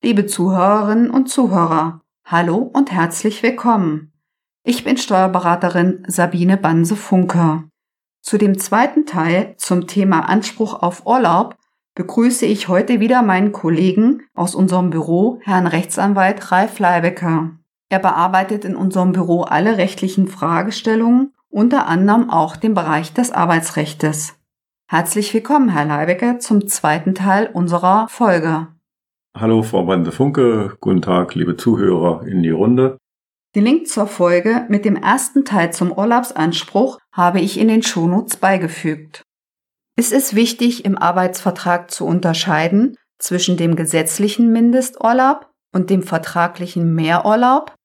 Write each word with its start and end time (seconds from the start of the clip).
Liebe 0.00 0.26
Zuhörerinnen 0.26 1.10
und 1.10 1.28
Zuhörer, 1.28 2.02
hallo 2.24 2.58
und 2.72 2.92
herzlich 2.92 3.42
willkommen. 3.42 4.12
Ich 4.62 4.84
bin 4.84 4.96
Steuerberaterin 4.96 6.04
Sabine 6.06 6.56
Banse-Funke. 6.56 7.64
Zu 8.22 8.38
dem 8.38 8.60
zweiten 8.60 9.06
Teil 9.06 9.54
zum 9.56 9.88
Thema 9.88 10.20
Anspruch 10.20 10.82
auf 10.84 11.04
Urlaub 11.04 11.56
begrüße 11.96 12.46
ich 12.46 12.68
heute 12.68 13.00
wieder 13.00 13.22
meinen 13.22 13.50
Kollegen 13.50 14.22
aus 14.34 14.54
unserem 14.54 14.90
Büro, 14.90 15.40
Herrn 15.42 15.66
Rechtsanwalt 15.66 16.52
Ralf 16.52 16.78
Leibecker. 16.78 17.50
Er 17.88 17.98
bearbeitet 17.98 18.64
in 18.64 18.76
unserem 18.76 19.10
Büro 19.10 19.42
alle 19.42 19.78
rechtlichen 19.78 20.28
Fragestellungen, 20.28 21.34
unter 21.50 21.88
anderem 21.88 22.30
auch 22.30 22.54
den 22.54 22.74
Bereich 22.74 23.14
des 23.14 23.32
Arbeitsrechtes. 23.32 24.36
Herzlich 24.86 25.34
willkommen, 25.34 25.70
Herr 25.70 25.86
Leibecker, 25.86 26.38
zum 26.38 26.68
zweiten 26.68 27.16
Teil 27.16 27.50
unserer 27.52 28.06
Folge. 28.08 28.68
Hallo, 29.40 29.62
Frau 29.62 29.84
Bande-Funke. 29.84 30.76
Guten 30.80 31.00
Tag, 31.00 31.36
liebe 31.36 31.56
Zuhörer 31.56 32.26
in 32.26 32.42
die 32.42 32.50
Runde. 32.50 32.98
Den 33.54 33.62
Link 33.62 33.86
zur 33.86 34.08
Folge 34.08 34.66
mit 34.68 34.84
dem 34.84 34.96
ersten 34.96 35.44
Teil 35.44 35.72
zum 35.72 35.92
Urlaubsanspruch 35.92 36.98
habe 37.12 37.38
ich 37.38 37.56
in 37.56 37.68
den 37.68 37.84
Shownotes 37.84 38.38
beigefügt. 38.38 39.22
Es 39.94 40.10
ist 40.10 40.34
wichtig, 40.34 40.84
im 40.84 40.98
Arbeitsvertrag 40.98 41.88
zu 41.88 42.04
unterscheiden 42.04 42.96
zwischen 43.18 43.56
dem 43.56 43.76
gesetzlichen 43.76 44.52
Mindesturlaub 44.52 45.46
und 45.72 45.88
dem 45.88 46.02
vertraglichen 46.02 46.96
Mehrurlaub. 46.96 47.76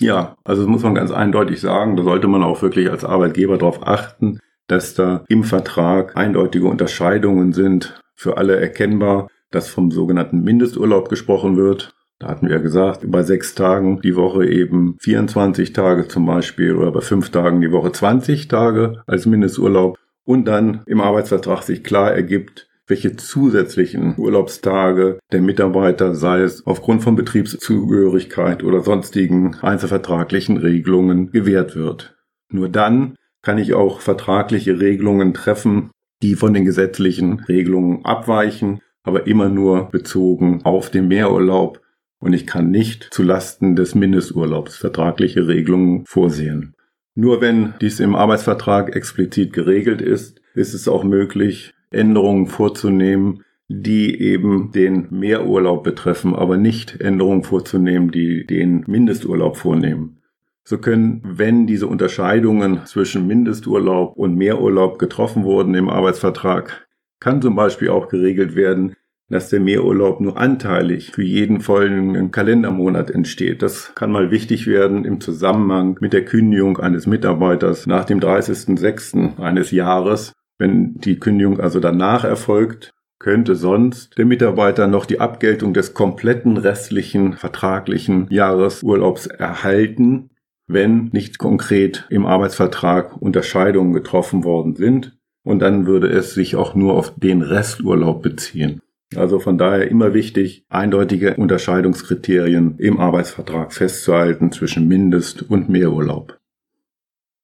Ja, 0.00 0.34
also 0.42 0.62
das 0.62 0.68
muss 0.68 0.82
man 0.82 0.96
ganz 0.96 1.12
eindeutig 1.12 1.60
sagen, 1.60 1.96
da 1.96 2.02
sollte 2.02 2.26
man 2.26 2.42
auch 2.42 2.60
wirklich 2.60 2.90
als 2.90 3.04
Arbeitgeber 3.04 3.56
darauf 3.56 3.86
achten, 3.86 4.40
dass 4.66 4.94
da 4.94 5.24
im 5.28 5.44
Vertrag 5.44 6.16
eindeutige 6.16 6.66
Unterscheidungen 6.66 7.52
sind, 7.52 8.00
für 8.16 8.36
alle 8.36 8.58
erkennbar, 8.58 9.28
dass 9.56 9.68
vom 9.68 9.90
sogenannten 9.90 10.42
Mindesturlaub 10.42 11.08
gesprochen 11.08 11.56
wird. 11.56 11.94
Da 12.18 12.28
hatten 12.28 12.46
wir 12.46 12.56
ja 12.56 12.62
gesagt, 12.62 13.00
bei 13.10 13.22
sechs 13.22 13.54
Tagen 13.54 14.00
die 14.02 14.14
Woche 14.14 14.46
eben 14.46 14.96
24 15.00 15.72
Tage 15.72 16.08
zum 16.08 16.26
Beispiel 16.26 16.76
oder 16.76 16.92
bei 16.92 17.00
fünf 17.00 17.30
Tagen 17.30 17.62
die 17.62 17.72
Woche 17.72 17.90
20 17.90 18.48
Tage 18.48 19.02
als 19.06 19.24
Mindesturlaub 19.24 19.98
und 20.24 20.46
dann 20.46 20.82
im 20.86 21.00
Arbeitsvertrag 21.00 21.62
sich 21.62 21.82
klar 21.82 22.12
ergibt, 22.12 22.68
welche 22.86 23.16
zusätzlichen 23.16 24.14
Urlaubstage 24.18 25.18
der 25.32 25.40
Mitarbeiter, 25.40 26.14
sei 26.14 26.42
es 26.42 26.66
aufgrund 26.66 27.02
von 27.02 27.16
Betriebszugehörigkeit 27.16 28.62
oder 28.62 28.82
sonstigen 28.82 29.56
einzelvertraglichen 29.62 30.58
Regelungen, 30.58 31.30
gewährt 31.30 31.76
wird. 31.76 32.14
Nur 32.50 32.68
dann 32.68 33.16
kann 33.42 33.56
ich 33.56 33.72
auch 33.72 34.00
vertragliche 34.00 34.78
Regelungen 34.80 35.32
treffen, 35.32 35.90
die 36.22 36.34
von 36.34 36.54
den 36.54 36.64
gesetzlichen 36.64 37.40
Regelungen 37.40 38.04
abweichen, 38.04 38.80
aber 39.06 39.26
immer 39.26 39.48
nur 39.48 39.88
bezogen 39.90 40.60
auf 40.64 40.90
den 40.90 41.08
Mehrurlaub 41.08 41.80
und 42.18 42.32
ich 42.32 42.46
kann 42.46 42.70
nicht 42.70 43.08
zu 43.12 43.22
Lasten 43.22 43.76
des 43.76 43.94
Mindesturlaubs 43.94 44.76
vertragliche 44.76 45.46
Regelungen 45.46 46.04
vorsehen. 46.06 46.74
Nur 47.14 47.40
wenn 47.40 47.74
dies 47.80 48.00
im 48.00 48.14
Arbeitsvertrag 48.14 48.94
explizit 48.94 49.52
geregelt 49.52 50.02
ist, 50.02 50.40
ist 50.54 50.74
es 50.74 50.88
auch 50.88 51.04
möglich, 51.04 51.72
Änderungen 51.90 52.46
vorzunehmen, 52.46 53.42
die 53.68 54.20
eben 54.20 54.72
den 54.72 55.08
Mehrurlaub 55.10 55.84
betreffen, 55.84 56.34
aber 56.34 56.56
nicht 56.56 57.00
Änderungen 57.00 57.42
vorzunehmen, 57.42 58.10
die 58.10 58.44
den 58.44 58.84
Mindesturlaub 58.86 59.56
vornehmen. 59.56 60.20
So 60.64 60.78
können, 60.78 61.22
wenn 61.24 61.66
diese 61.66 61.86
Unterscheidungen 61.86 62.84
zwischen 62.86 63.26
Mindesturlaub 63.26 64.16
und 64.16 64.34
Mehrurlaub 64.34 64.98
getroffen 64.98 65.44
wurden 65.44 65.74
im 65.74 65.88
Arbeitsvertrag, 65.88 66.85
kann 67.26 67.42
zum 67.42 67.56
Beispiel 67.56 67.88
auch 67.88 68.08
geregelt 68.08 68.54
werden, 68.54 68.94
dass 69.28 69.48
der 69.48 69.58
Mehrurlaub 69.58 70.20
nur 70.20 70.38
anteilig 70.38 71.10
für 71.10 71.24
jeden 71.24 71.60
folgenden 71.60 72.30
Kalendermonat 72.30 73.10
entsteht. 73.10 73.62
Das 73.62 73.96
kann 73.96 74.12
mal 74.12 74.30
wichtig 74.30 74.68
werden 74.68 75.04
im 75.04 75.20
Zusammenhang 75.20 75.96
mit 76.00 76.12
der 76.12 76.24
Kündigung 76.24 76.78
eines 76.78 77.08
Mitarbeiters 77.08 77.88
nach 77.88 78.04
dem 78.04 78.20
30.06. 78.20 79.40
eines 79.40 79.72
Jahres. 79.72 80.34
Wenn 80.56 81.00
die 81.00 81.18
Kündigung 81.18 81.58
also 81.58 81.80
danach 81.80 82.22
erfolgt, 82.22 82.94
könnte 83.18 83.56
sonst 83.56 84.16
der 84.16 84.24
Mitarbeiter 84.24 84.86
noch 84.86 85.04
die 85.04 85.18
Abgeltung 85.18 85.74
des 85.74 85.94
kompletten 85.94 86.56
restlichen 86.56 87.32
vertraglichen 87.32 88.28
Jahresurlaubs 88.30 89.26
erhalten, 89.26 90.30
wenn 90.68 91.06
nicht 91.12 91.38
konkret 91.38 92.06
im 92.08 92.24
Arbeitsvertrag 92.24 93.20
Unterscheidungen 93.20 93.92
getroffen 93.92 94.44
worden 94.44 94.76
sind. 94.76 95.15
Und 95.46 95.60
dann 95.60 95.86
würde 95.86 96.08
es 96.08 96.34
sich 96.34 96.56
auch 96.56 96.74
nur 96.74 96.94
auf 96.94 97.14
den 97.14 97.40
Resturlaub 97.40 98.20
beziehen. 98.20 98.80
Also 99.14 99.38
von 99.38 99.58
daher 99.58 99.88
immer 99.88 100.12
wichtig, 100.12 100.64
eindeutige 100.68 101.36
Unterscheidungskriterien 101.36 102.76
im 102.78 102.98
Arbeitsvertrag 102.98 103.72
festzuhalten 103.72 104.50
zwischen 104.50 104.88
Mindest- 104.88 105.48
und 105.48 105.68
Mehrurlaub. 105.68 106.36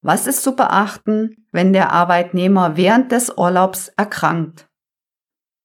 Was 0.03 0.27
ist 0.27 0.43
zu 0.43 0.57
beachten, 0.57 1.47
wenn 1.53 1.73
der 1.73 1.93
Arbeitnehmer 1.93 2.77
während 2.77 3.13
des 3.13 3.39
Urlaubs 3.39 3.93
erkrankt? 3.97 4.67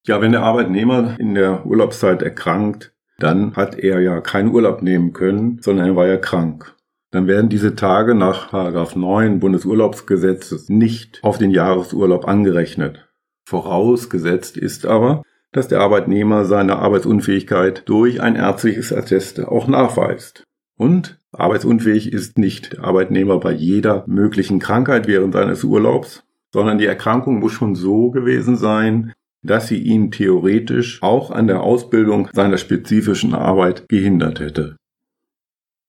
Ja, 0.06 0.20
wenn 0.20 0.30
der 0.30 0.44
Arbeitnehmer 0.44 1.18
in 1.18 1.34
der 1.34 1.66
Urlaubszeit 1.66 2.22
erkrankt, 2.22 2.94
dann 3.18 3.56
hat 3.56 3.76
er 3.76 3.98
ja 3.98 4.20
keinen 4.20 4.54
Urlaub 4.54 4.80
nehmen 4.80 5.12
können, 5.12 5.58
sondern 5.60 5.88
er 5.88 5.96
war 5.96 6.06
ja 6.06 6.18
krank. 6.18 6.76
Dann 7.10 7.26
werden 7.26 7.48
diese 7.48 7.74
Tage 7.74 8.14
nach 8.14 8.52
9 8.94 9.40
Bundesurlaubsgesetzes 9.40 10.68
nicht 10.68 11.20
auf 11.22 11.38
den 11.38 11.50
Jahresurlaub 11.50 12.28
angerechnet. 12.28 13.08
Vorausgesetzt 13.48 14.58
ist 14.58 14.84
aber, 14.84 15.22
dass 15.52 15.68
der 15.68 15.80
Arbeitnehmer 15.80 16.44
seine 16.44 16.76
Arbeitsunfähigkeit 16.76 17.88
durch 17.88 18.20
ein 18.20 18.36
ärztliches 18.36 18.92
Attest 18.92 19.40
auch 19.40 19.66
nachweist. 19.66 20.44
Und 20.76 21.18
arbeitsunfähig 21.32 22.12
ist 22.12 22.36
nicht 22.36 22.74
der 22.74 22.84
Arbeitnehmer 22.84 23.40
bei 23.40 23.52
jeder 23.52 24.04
möglichen 24.06 24.58
Krankheit 24.58 25.06
während 25.08 25.32
seines 25.32 25.64
Urlaubs, 25.64 26.24
sondern 26.52 26.76
die 26.76 26.86
Erkrankung 26.86 27.38
muss 27.38 27.52
schon 27.52 27.74
so 27.74 28.10
gewesen 28.10 28.56
sein, 28.56 29.12
dass 29.42 29.68
sie 29.68 29.78
ihn 29.78 30.10
theoretisch 30.10 31.02
auch 31.02 31.30
an 31.30 31.46
der 31.46 31.62
Ausbildung 31.62 32.28
seiner 32.32 32.58
spezifischen 32.58 33.34
Arbeit 33.34 33.88
gehindert 33.88 34.40
hätte. 34.40 34.76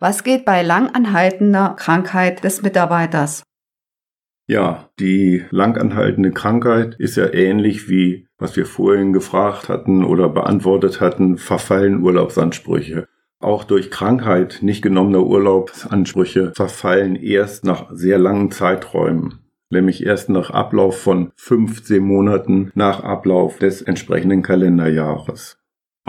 Was 0.01 0.23
geht 0.23 0.45
bei 0.45 0.61
langanhaltender 0.61 1.75
Krankheit 1.77 2.45
des 2.45 2.61
Mitarbeiters? 2.61 3.43
Ja, 4.47 4.89
die 4.97 5.43
langanhaltende 5.51 6.31
Krankheit 6.31 6.95
ist 6.97 7.17
ja 7.17 7.33
ähnlich 7.33 7.89
wie, 7.89 8.25
was 8.37 8.55
wir 8.55 8.65
vorhin 8.65 9.11
gefragt 9.11 9.67
hatten 9.67 10.05
oder 10.05 10.29
beantwortet 10.29 11.01
hatten, 11.01 11.37
verfallen 11.37 12.01
Urlaubsansprüche. 12.01 13.09
Auch 13.41 13.65
durch 13.65 13.91
Krankheit 13.91 14.59
nicht 14.61 14.81
genommener 14.81 15.23
Urlaubsansprüche 15.23 16.53
verfallen 16.55 17.17
erst 17.17 17.65
nach 17.65 17.87
sehr 17.91 18.19
langen 18.19 18.51
Zeiträumen, 18.51 19.39
nämlich 19.69 20.05
erst 20.05 20.29
nach 20.29 20.49
Ablauf 20.49 20.97
von 20.97 21.33
15 21.35 22.01
Monaten 22.01 22.71
nach 22.73 23.03
Ablauf 23.03 23.59
des 23.59 23.81
entsprechenden 23.81 24.43
Kalenderjahres. 24.43 25.58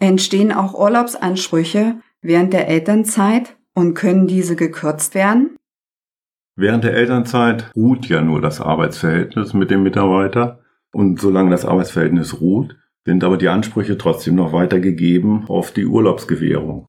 Entstehen 0.00 0.52
auch 0.52 0.74
Urlaubsansprüche 0.74 2.00
während 2.20 2.52
der 2.52 2.68
Elternzeit 2.68 3.56
und 3.74 3.94
können 3.94 4.26
diese 4.26 4.56
gekürzt 4.56 5.14
werden? 5.14 5.56
Während 6.56 6.84
der 6.84 6.94
Elternzeit 6.94 7.70
ruht 7.74 8.06
ja 8.06 8.22
nur 8.22 8.40
das 8.40 8.60
Arbeitsverhältnis 8.60 9.54
mit 9.54 9.70
dem 9.70 9.82
Mitarbeiter 9.82 10.60
und 10.92 11.20
solange 11.20 11.50
das 11.50 11.64
Arbeitsverhältnis 11.64 12.40
ruht, 12.40 12.76
sind 13.04 13.24
aber 13.24 13.36
die 13.36 13.48
Ansprüche 13.48 13.98
trotzdem 13.98 14.36
noch 14.36 14.52
weiter 14.52 14.78
gegeben 14.78 15.44
auf 15.48 15.72
die 15.72 15.84
Urlaubsgewährung. 15.84 16.86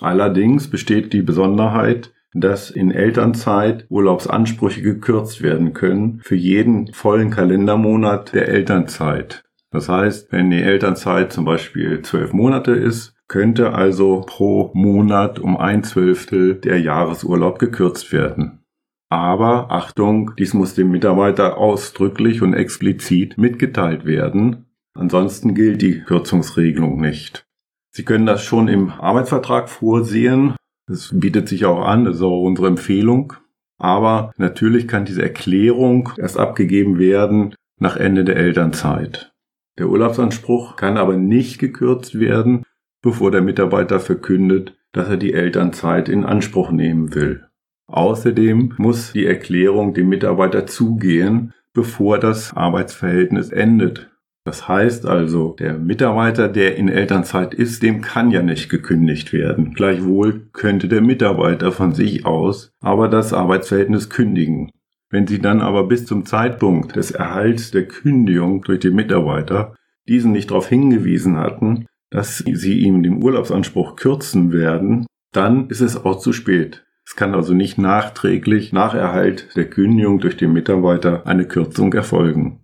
Allerdings 0.00 0.68
besteht 0.68 1.12
die 1.12 1.22
Besonderheit, 1.22 2.12
dass 2.34 2.70
in 2.70 2.90
Elternzeit 2.90 3.86
Urlaubsansprüche 3.90 4.82
gekürzt 4.82 5.42
werden 5.42 5.74
können 5.74 6.20
für 6.24 6.34
jeden 6.34 6.92
vollen 6.92 7.30
Kalendermonat 7.30 8.32
der 8.32 8.48
Elternzeit. 8.48 9.44
Das 9.72 9.88
heißt, 9.88 10.30
wenn 10.30 10.50
die 10.50 10.62
Elternzeit 10.62 11.32
zum 11.32 11.46
Beispiel 11.46 12.02
zwölf 12.02 12.34
Monate 12.34 12.72
ist, 12.72 13.14
könnte 13.26 13.72
also 13.72 14.20
pro 14.26 14.70
Monat 14.74 15.38
um 15.38 15.56
ein 15.56 15.82
Zwölftel 15.82 16.56
der 16.56 16.78
Jahresurlaub 16.80 17.58
gekürzt 17.58 18.12
werden. 18.12 18.62
Aber 19.08 19.70
Achtung, 19.70 20.32
dies 20.38 20.52
muss 20.52 20.74
dem 20.74 20.90
Mitarbeiter 20.90 21.56
ausdrücklich 21.56 22.42
und 22.42 22.52
explizit 22.52 23.38
mitgeteilt 23.38 24.04
werden, 24.04 24.66
ansonsten 24.94 25.54
gilt 25.54 25.80
die 25.80 26.00
Kürzungsregelung 26.00 27.00
nicht. 27.00 27.46
Sie 27.90 28.04
können 28.04 28.26
das 28.26 28.44
schon 28.44 28.68
im 28.68 28.90
Arbeitsvertrag 28.90 29.70
vorsehen, 29.70 30.54
das 30.86 31.10
bietet 31.18 31.48
sich 31.48 31.64
auch 31.64 31.80
an, 31.80 32.04
das 32.04 32.16
ist 32.16 32.22
auch 32.22 32.42
unsere 32.42 32.68
Empfehlung. 32.68 33.32
Aber 33.78 34.32
natürlich 34.36 34.86
kann 34.86 35.06
diese 35.06 35.22
Erklärung 35.22 36.10
erst 36.18 36.38
abgegeben 36.38 36.98
werden 36.98 37.54
nach 37.80 37.96
Ende 37.96 38.24
der 38.24 38.36
Elternzeit. 38.36 39.31
Der 39.78 39.88
Urlaubsanspruch 39.88 40.76
kann 40.76 40.96
aber 40.96 41.16
nicht 41.16 41.58
gekürzt 41.58 42.18
werden, 42.18 42.64
bevor 43.02 43.30
der 43.30 43.42
Mitarbeiter 43.42 44.00
verkündet, 44.00 44.76
dass 44.92 45.08
er 45.08 45.16
die 45.16 45.32
Elternzeit 45.32 46.08
in 46.08 46.24
Anspruch 46.24 46.70
nehmen 46.70 47.14
will. 47.14 47.44
Außerdem 47.88 48.74
muss 48.78 49.12
die 49.12 49.26
Erklärung 49.26 49.94
dem 49.94 50.08
Mitarbeiter 50.08 50.66
zugehen, 50.66 51.52
bevor 51.72 52.18
das 52.18 52.54
Arbeitsverhältnis 52.54 53.50
endet. 53.50 54.10
Das 54.44 54.66
heißt 54.66 55.06
also, 55.06 55.54
der 55.58 55.78
Mitarbeiter, 55.78 56.48
der 56.48 56.76
in 56.76 56.88
Elternzeit 56.88 57.54
ist, 57.54 57.82
dem 57.82 58.00
kann 58.00 58.30
ja 58.30 58.42
nicht 58.42 58.68
gekündigt 58.68 59.32
werden. 59.32 59.72
Gleichwohl 59.72 60.48
könnte 60.52 60.88
der 60.88 61.00
Mitarbeiter 61.00 61.70
von 61.70 61.94
sich 61.94 62.26
aus 62.26 62.72
aber 62.80 63.08
das 63.08 63.32
Arbeitsverhältnis 63.32 64.10
kündigen. 64.10 64.70
Wenn 65.12 65.28
Sie 65.28 65.38
dann 65.38 65.60
aber 65.60 65.84
bis 65.86 66.06
zum 66.06 66.26
Zeitpunkt 66.26 66.96
des 66.96 67.12
Erhalts 67.12 67.70
der 67.70 67.86
Kündigung 67.86 68.62
durch 68.62 68.80
den 68.80 68.96
Mitarbeiter 68.96 69.76
diesen 70.08 70.32
nicht 70.32 70.50
darauf 70.50 70.66
hingewiesen 70.66 71.36
hatten, 71.36 71.86
dass 72.10 72.38
Sie 72.38 72.80
ihm 72.80 73.04
den 73.04 73.22
Urlaubsanspruch 73.22 73.94
kürzen 73.94 74.52
werden, 74.52 75.06
dann 75.30 75.68
ist 75.68 75.80
es 75.80 76.04
auch 76.04 76.18
zu 76.18 76.32
spät. 76.32 76.84
Es 77.06 77.14
kann 77.14 77.36
also 77.36 77.54
nicht 77.54 77.78
nachträglich 77.78 78.72
nach 78.72 78.94
Erhalt 78.94 79.54
der 79.54 79.70
Kündigung 79.70 80.18
durch 80.18 80.36
den 80.36 80.52
Mitarbeiter 80.52 81.24
eine 81.28 81.44
Kürzung 81.44 81.92
erfolgen 81.92 82.58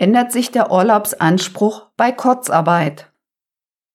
ändert 0.00 0.32
sich 0.32 0.50
der 0.50 0.72
Urlaubsanspruch 0.72 1.88
bei 1.96 2.10
Kurzarbeit? 2.10 3.12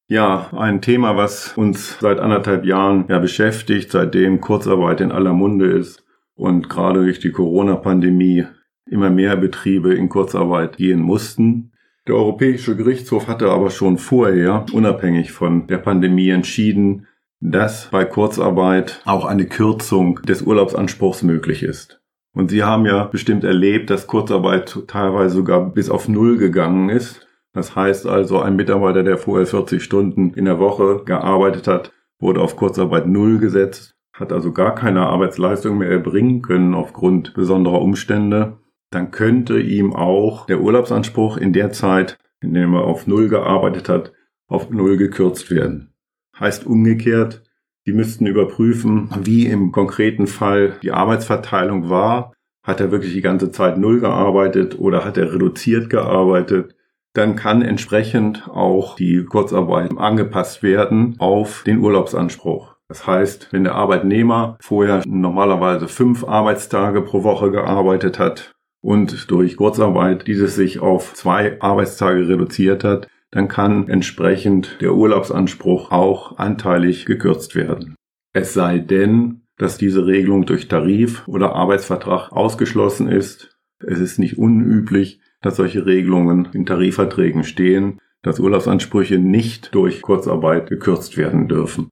Ja, 0.07 0.51
ein 0.55 0.81
Thema, 0.81 1.17
was 1.17 1.57
uns 1.57 1.97
seit 1.99 2.19
anderthalb 2.19 2.63
Jahren 2.63 3.05
ja 3.09 3.17
beschäftigt, 3.17 3.91
seitdem 3.91 4.39
Kurzarbeit 4.39 5.01
in 5.01 5.11
aller 5.11 5.33
Munde 5.33 5.65
ist 5.65 6.04
und 6.35 6.69
gerade 6.69 7.03
durch 7.03 7.19
die 7.19 7.31
Corona-Pandemie 7.31 8.45
immer 8.89 9.09
mehr 9.09 9.35
Betriebe 9.35 9.93
in 9.93 10.09
Kurzarbeit 10.09 10.77
gehen 10.77 11.01
mussten. 11.01 11.71
Der 12.07 12.15
Europäische 12.15 12.75
Gerichtshof 12.75 13.27
hatte 13.27 13.49
aber 13.49 13.71
schon 13.71 13.97
vorher, 13.97 14.65
unabhängig 14.71 15.31
von 15.31 15.65
der 15.67 15.79
Pandemie, 15.79 16.29
entschieden, 16.29 17.07
dass 17.39 17.89
bei 17.91 18.05
Kurzarbeit 18.05 19.01
auch 19.05 19.25
eine 19.25 19.45
Kürzung 19.47 20.21
des 20.21 20.41
Urlaubsanspruchs 20.43 21.23
möglich 21.23 21.63
ist. 21.63 22.01
Und 22.33 22.51
Sie 22.51 22.63
haben 22.63 22.85
ja 22.85 23.05
bestimmt 23.05 23.43
erlebt, 23.43 23.89
dass 23.89 24.07
Kurzarbeit 24.07 24.77
teilweise 24.87 25.35
sogar 25.35 25.71
bis 25.71 25.89
auf 25.89 26.07
Null 26.07 26.37
gegangen 26.37 26.89
ist. 26.89 27.25
Das 27.53 27.75
heißt 27.75 28.05
also, 28.05 28.39
ein 28.39 28.57
Mitarbeiter, 28.57 29.03
der 29.03 29.17
vorher 29.17 29.47
40 29.47 29.81
Stunden 29.81 30.33
in 30.33 30.45
der 30.45 30.59
Woche 30.59 31.03
gearbeitet 31.05 31.67
hat, 31.67 31.93
wurde 32.19 32.41
auf 32.41 32.57
Kurzarbeit 32.57 33.07
Null 33.07 33.39
gesetzt, 33.39 33.94
hat 34.15 34.31
also 34.31 34.53
gar 34.53 34.75
keine 34.75 35.07
Arbeitsleistung 35.07 35.77
mehr 35.77 35.89
erbringen 35.89 36.41
können 36.41 36.73
aufgrund 36.73 37.33
besonderer 37.33 37.81
Umstände. 37.81 38.57
Dann 38.89 39.11
könnte 39.11 39.59
ihm 39.59 39.93
auch 39.93 40.45
der 40.45 40.61
Urlaubsanspruch 40.61 41.37
in 41.37 41.51
der 41.51 41.71
Zeit, 41.71 42.17
in 42.41 42.53
der 42.53 42.67
er 42.67 42.85
auf 42.85 43.07
Null 43.07 43.27
gearbeitet 43.27 43.89
hat, 43.89 44.13
auf 44.47 44.69
Null 44.69 44.95
gekürzt 44.97 45.51
werden. 45.51 45.93
Heißt 46.39 46.65
umgekehrt, 46.65 47.43
die 47.85 47.91
müssten 47.91 48.25
überprüfen, 48.25 49.09
wie 49.21 49.47
im 49.47 49.71
konkreten 49.71 50.27
Fall 50.27 50.77
die 50.81 50.91
Arbeitsverteilung 50.91 51.89
war. 51.89 52.33
Hat 52.63 52.79
er 52.79 52.91
wirklich 52.91 53.13
die 53.13 53.21
ganze 53.21 53.51
Zeit 53.51 53.77
null 53.77 53.99
gearbeitet 53.99 54.79
oder 54.79 55.05
hat 55.05 55.17
er 55.17 55.33
reduziert 55.33 55.89
gearbeitet? 55.89 56.75
Dann 57.13 57.35
kann 57.35 57.61
entsprechend 57.61 58.49
auch 58.49 58.95
die 58.95 59.23
Kurzarbeit 59.23 59.95
angepasst 59.97 60.63
werden 60.63 61.15
auf 61.19 61.63
den 61.63 61.79
Urlaubsanspruch. 61.79 62.74
Das 62.87 63.07
heißt, 63.07 63.51
wenn 63.51 63.63
der 63.63 63.75
Arbeitnehmer 63.75 64.57
vorher 64.61 65.01
normalerweise 65.07 65.87
fünf 65.87 66.23
Arbeitstage 66.23 67.01
pro 67.01 67.23
Woche 67.23 67.49
gearbeitet 67.51 68.19
hat 68.19 68.53
und 68.81 69.31
durch 69.31 69.57
Kurzarbeit 69.57 70.27
dieses 70.27 70.55
sich 70.55 70.79
auf 70.79 71.13
zwei 71.15 71.59
Arbeitstage 71.61 72.27
reduziert 72.27 72.83
hat, 72.83 73.07
dann 73.31 73.47
kann 73.47 73.89
entsprechend 73.89 74.77
der 74.81 74.93
Urlaubsanspruch 74.93 75.91
auch 75.91 76.37
anteilig 76.37 77.05
gekürzt 77.05 77.55
werden. 77.55 77.95
Es 78.33 78.53
sei 78.53 78.79
denn, 78.79 79.41
dass 79.57 79.77
diese 79.77 80.05
Regelung 80.05 80.45
durch 80.45 80.67
Tarif 80.67 81.27
oder 81.27 81.55
Arbeitsvertrag 81.55 82.31
ausgeschlossen 82.31 83.07
ist. 83.07 83.57
Es 83.79 83.99
ist 83.99 84.19
nicht 84.19 84.37
unüblich, 84.37 85.21
dass 85.41 85.55
solche 85.55 85.85
Regelungen 85.85 86.49
in 86.53 86.65
Tarifverträgen 86.65 87.43
stehen, 87.43 87.99
dass 88.21 88.39
Urlaubsansprüche 88.39 89.17
nicht 89.17 89.73
durch 89.73 90.01
Kurzarbeit 90.01 90.69
gekürzt 90.69 91.17
werden 91.17 91.47
dürfen. 91.47 91.89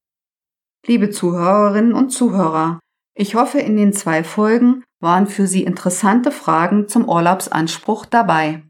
Liebe 0.86 1.10
Zuhörerinnen 1.10 1.94
und 1.94 2.10
Zuhörer, 2.10 2.80
ich 3.16 3.36
hoffe, 3.36 3.60
in 3.60 3.78
den 3.78 3.94
zwei 3.94 4.24
Folgen 4.24 4.84
waren 5.00 5.28
für 5.28 5.48
Sie 5.48 5.64
interessante 5.64 6.30
Fragen 6.30 6.90
zum 6.90 7.08
Urlaubsanspruch 7.08 8.06
dabei. 8.06 8.64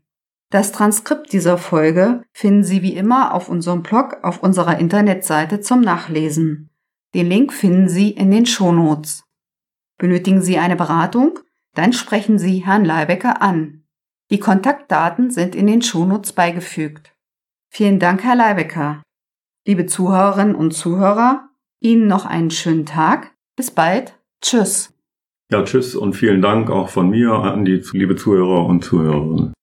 Das 0.51 0.71
Transkript 0.71 1.33
dieser 1.33 1.57
Folge 1.57 2.23
finden 2.31 2.63
Sie 2.63 2.83
wie 2.83 2.95
immer 2.95 3.33
auf 3.33 3.49
unserem 3.49 3.81
Blog 3.81 4.17
auf 4.21 4.43
unserer 4.43 4.77
Internetseite 4.77 5.61
zum 5.61 5.81
Nachlesen. 5.81 6.69
Den 7.15 7.27
Link 7.27 7.51
finden 7.51 7.89
Sie 7.89 8.11
in 8.11 8.29
den 8.29 8.45
Shownotes. 8.45 9.23
Benötigen 9.97 10.43
Sie 10.43 10.59
eine 10.59 10.75
Beratung? 10.75 11.39
Dann 11.73 11.93
sprechen 11.93 12.37
Sie 12.37 12.63
Herrn 12.63 12.85
Leibecker 12.85 13.41
an. 13.41 13.85
Die 14.29 14.39
Kontaktdaten 14.39 15.31
sind 15.31 15.55
in 15.55 15.65
den 15.65 15.81
Shownotes 15.81 16.33
beigefügt. 16.33 17.15
Vielen 17.69 17.97
Dank, 17.97 18.23
Herr 18.23 18.35
Leibecker. 18.35 19.01
Liebe 19.65 19.87
Zuhörerinnen 19.87 20.55
und 20.55 20.75
Zuhörer, 20.75 21.49
Ihnen 21.83 22.07
noch 22.07 22.25
einen 22.25 22.49
schönen 22.49 22.85
Tag. 22.85 23.31
Bis 23.57 23.69
bald. 23.69 24.17
Tschüss. 24.41 24.93
Ja, 25.51 25.63
tschüss 25.63 25.95
und 25.95 26.13
vielen 26.13 26.41
Dank 26.41 26.69
auch 26.69 26.87
von 26.87 27.09
mir 27.09 27.33
an 27.33 27.65
die 27.65 27.83
liebe 27.91 28.15
Zuhörer 28.15 28.65
und 28.65 28.83
Zuhörerinnen. 28.83 29.53